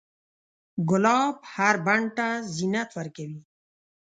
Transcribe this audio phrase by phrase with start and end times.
[0.89, 3.39] ګلاب هر بڼ ته زینت ورکوي.